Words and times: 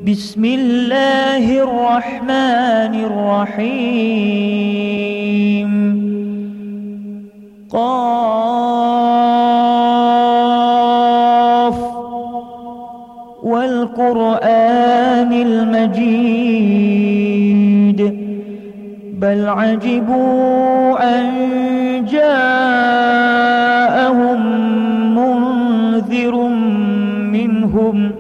بسم 0.09 0.45
الله 0.45 1.63
الرحمن 1.63 2.95
الرحيم. 3.05 4.09
قاف. 7.71 8.19
والقرآن 13.43 14.28
عجبوا 19.69 21.19
أن 21.19 21.25
جاءهم 22.11 23.61
منذر 25.15 26.35
منهم 27.33 28.13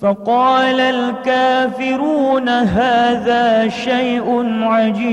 فقال 0.00 0.80
الكافرون 0.80 2.48
هذا 2.48 3.68
شيء 3.68 4.46
عجيب 4.62 5.12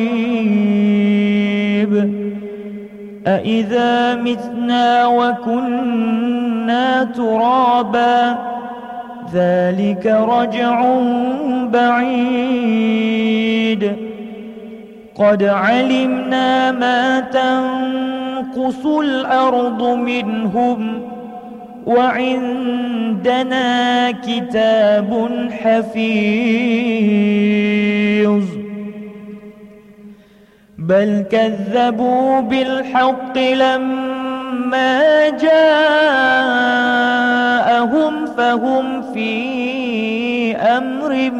أإذا 3.28 4.16
متنا 4.16 5.08
وكنا 5.08 7.04
ترابا 7.04 8.38
ذلك 9.34 10.06
رجع 10.06 11.00
بعيد 11.74 12.50
قد 15.20 15.44
علمنا 15.44 16.72
ما 16.72 17.20
تنقص 17.20 18.86
الأرض 18.86 19.84
منهم 19.84 21.02
وعندنا 21.86 23.52
كتاب 24.12 25.30
حفيظ. 25.52 26.04
بل 30.78 31.26
كذبوا 31.32 32.40
بالحق 32.40 33.38
لما 33.38 35.30
جاءهم 35.30 35.86
فهم 38.26 39.02
في 39.14 40.56
أمر 40.56 41.32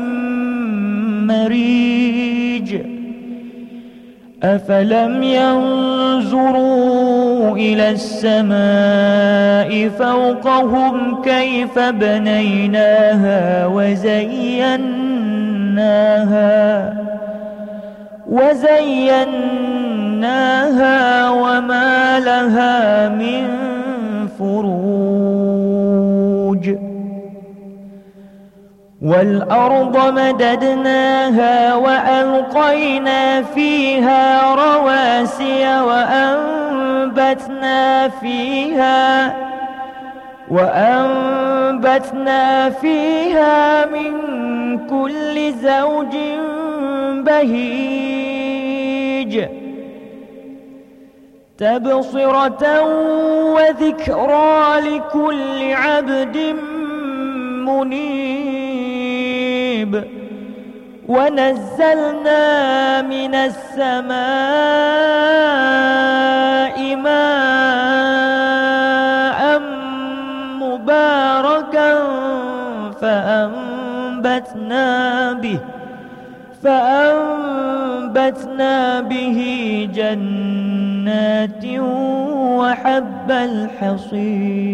مريج. 1.28 2.99
أفلم 4.44 5.24
ينظروا 5.24 6.70
إلى 7.58 7.90
السماء 7.92 9.90
فوقهم 9.90 11.22
كيف 11.22 11.80
بنيناها 11.80 13.66
وزيناها 13.66 15.00
وزيناها 18.30 19.60
وما 21.30 22.20
لها 22.20 23.10
من 23.10 23.48
فروج 24.40 24.89
والأرض 29.02 29.98
مددناها 30.14 31.76
وألقينا 31.76 33.42
فيها 33.42 34.54
رواسي 34.56 35.80
وأنبتنا 35.82 37.30
فيها 38.10 39.36
وأنبتنا 40.52 41.90
فيها 42.70 43.86
من 43.86 44.12
كل 44.88 45.54
زوج 45.54 46.16
بهيج 47.26 48.70
تبصرة 51.58 52.82
وذكرى 53.54 54.80
لكل 54.80 55.74
عبد 55.74 56.56
منيب 57.66 58.69
ونزلنا 61.10 62.44
من 63.02 63.36
السماء 63.36 64.20
ماء 66.96 68.40
مباركا 70.62 71.92
فأنبتنا 73.02 74.88
به 75.34 75.60
فأنبتنا 76.64 77.92
به 79.02 79.40
جنات 79.94 81.66
وحب 82.60 83.32
الحصيد. 83.32 84.70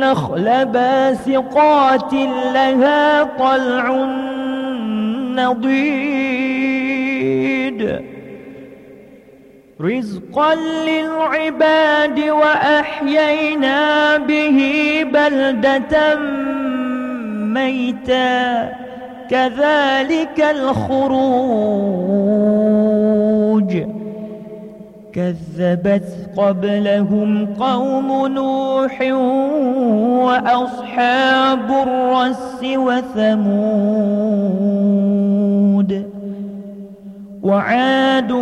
والنخل 0.00 0.64
باسقات 0.64 2.12
لها 2.54 3.22
طلع 3.22 3.90
نضيد. 5.36 6.00
رزقا 9.80 10.54
للعباد 10.54 12.20
وأحيينا 12.20 13.78
به 14.16 14.60
بلدة 15.12 16.16
ميتا. 17.54 18.68
كذلك 19.30 20.40
الخروج. 20.40 21.30
كذبت 25.12 26.30
قبلهم 26.36 27.54
قوم 27.60 28.26
نوح 28.26 29.00
وأصحاب 30.26 31.70
الرس 31.70 32.64
وثمود 32.64 33.30
وعاد 37.42 38.32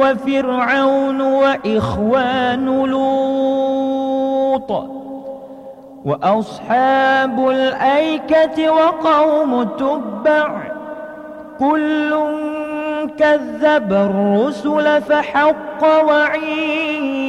وفرعون 0.00 1.20
وإخوان 1.20 2.66
لوط 2.66 4.70
وأصحاب 6.04 7.48
الأيكة 7.48 8.70
وقوم 8.70 9.62
تبع 9.62 10.62
كل 11.58 12.12
كذب 13.08 13.92
الرسل 13.92 15.02
فحق 15.02 16.04
وعيد. 16.04 17.26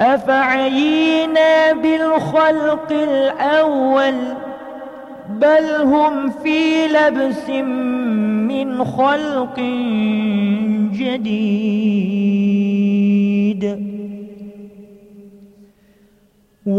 أفعينا 0.00 1.72
بالخلق 1.72 2.92
الأول 2.92 4.14
بل 5.28 5.82
هم 5.82 6.30
في 6.30 6.86
لبس 6.86 7.48
من 8.48 8.84
خلق 8.84 9.56
جديد. 10.92 12.59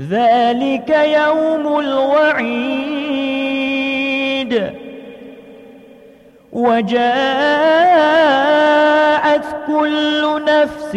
ذلك 0.00 0.90
يوم 0.90 1.78
الوعيد. 1.78 3.18
وجاءت 6.52 6.98
كل 9.66 10.40
نفس 10.44 10.94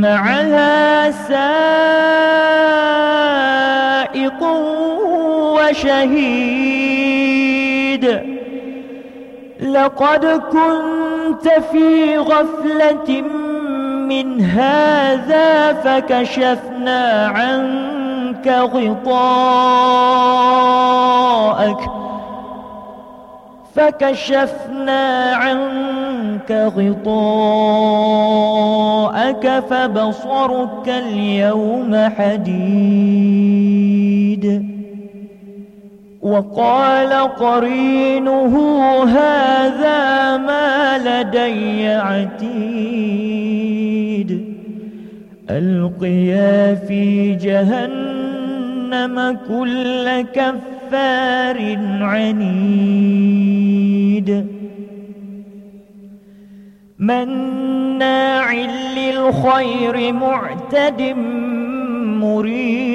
معها 0.00 1.10
سائق 1.10 1.44
وشهيد. 5.54 6.74
لقد 9.60 10.24
كنت 10.26 11.48
في 11.72 12.18
غفلة 12.18 13.24
هذا 14.42 15.72
فكشفنا 15.72 17.26
عنك 17.26 18.48
غطاءك 18.48 19.64
فكشفنا 23.74 25.32
عنك 25.34 26.52
غطاءك 26.76 27.64
فبصرك 29.70 30.88
اليوم 30.88 32.08
حديد. 32.18 33.34
وقال 36.22 37.12
قرينه 37.12 38.54
هذا 39.04 40.36
ما 40.36 40.98
لدي 40.98 41.88
عتيد. 41.88 43.83
ألقيا 45.50 46.74
في 46.74 47.34
جهنم 47.34 49.38
كل 49.48 50.20
كفار 50.20 51.78
عنيد. 52.00 52.94
مناع 56.98 58.52
للخير 58.96 60.12
معتد 60.12 61.02
مريب. 62.22 62.94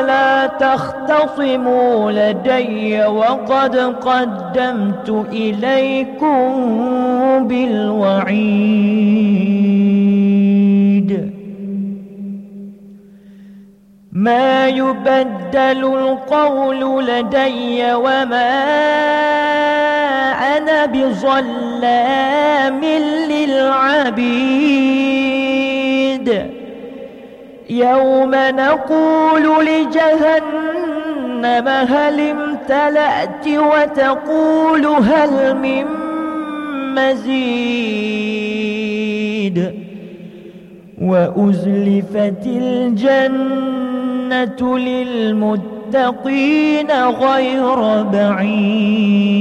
قال 0.00 0.06
لا 0.06 0.46
تختصموا 0.46 2.12
لدي 2.12 3.04
وقد 3.04 3.76
قدمت 3.76 5.26
إليكم 5.32 6.48
بالوعيد. 7.48 8.90
ما 14.12 14.68
يبدل 14.68 15.84
القول 15.84 17.06
لدي 17.06 17.94
وما 17.94 18.50
أنا 20.56 20.86
بظلام 20.86 22.80
للعبيد. 23.30 24.20
يوم 27.70 28.30
نقول 28.34 29.66
لجهنم 29.66 31.68
هل 31.68 32.20
امتلأت 32.20 33.48
وتقول 33.48 34.86
هل 34.86 35.56
من 35.56 35.84
مزيد 36.94 38.10
وأزلفت 41.02 42.46
الجنة 42.46 43.98
للمتقين 44.78 46.90
غير 47.20 48.02
بعيد 48.02 49.40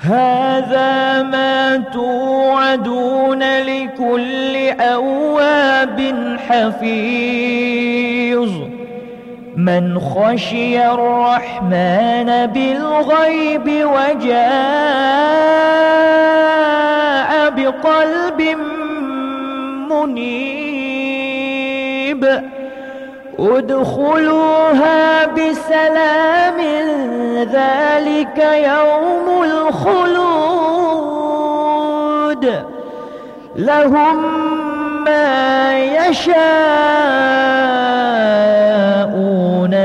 هذا 0.00 1.22
ما 1.22 1.76
توعدون 1.92 3.42
لكل 3.60 4.56
أواب 4.80 6.14
حفيظ. 6.48 7.88
من 9.56 9.98
خشي 9.98 10.86
الرحمن 10.86 12.46
بالغيب 12.46 13.68
وجاء 13.68 14.38
بقلب 17.50 18.56
منيب. 19.90 20.58
ادخلوها 23.38 25.26
بسلام 25.26 26.58
ذلك 27.38 28.38
يوم 28.54 29.42
الخلود. 29.42 30.38
لهم 33.56 34.16
ما 35.04 35.78
يشاءون 35.78 36.34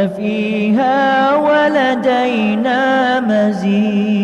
فيها 0.07 1.35
ولدينا 1.35 3.19
مزيد. 3.19 4.23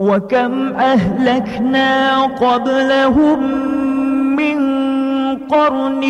وكم 0.00 0.72
أهلكنا 0.72 2.22
قبلهم 2.22 3.68
قرن 5.50 6.04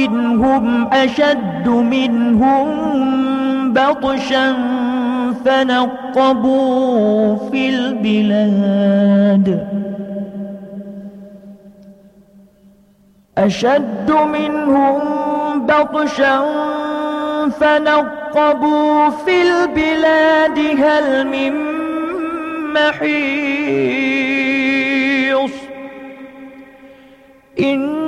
هم 0.44 0.88
أشد 0.92 1.68
منهم 1.68 2.68
بطشا 3.72 4.56
فنقبوا 5.44 7.36
في 7.50 7.68
البلاد. 7.68 9.48
أشد 13.38 14.10
منهم 14.10 15.00
بطشا 15.66 16.44
فنقبوا 17.60 19.08
في 19.08 19.42
البلاد. 19.42 20.58
هل 20.58 21.26
من 21.26 21.52
محيص؟ 22.74 24.08
إن 27.60 28.07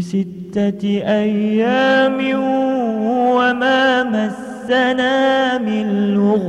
ست 0.00 0.38
ستة 0.48 0.82
أيام 1.06 2.18
وما 3.36 4.02
مسنا 4.02 5.58
من 5.58 6.14
لغوب. 6.14 6.48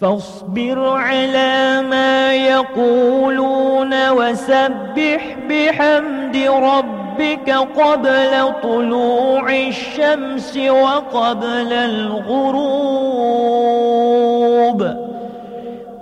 فاصبر 0.00 0.88
على 0.88 1.82
ما 1.90 2.34
يقولون 2.34 4.10
وسبح 4.10 5.36
بحمد 5.50 6.36
ربك 6.36 7.50
قبل 7.50 8.52
طلوع 8.62 9.50
الشمس 9.50 10.56
وقبل 10.56 11.72
الغروب. 11.72 13.67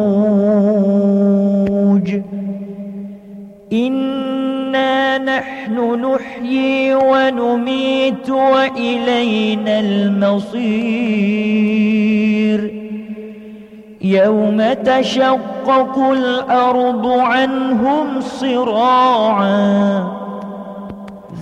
إنا 3.74 5.18
نحن 5.18 6.06
نحيي 6.06 6.96
ونميت 6.96 8.30
وإلينا 8.30 9.80
المصير. 9.80 10.68
يوم 14.02 14.74
تشقق 14.74 16.00
الأرض 16.00 17.08
عنهم 17.08 18.22
صراعا. 18.22 20.08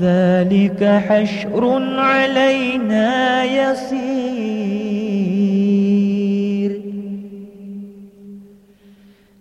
ذلك 0.01 1.01
حشر 1.10 1.84
علينا 1.98 3.44
يسير. 3.44 4.15